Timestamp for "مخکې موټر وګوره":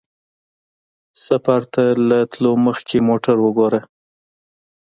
2.67-3.81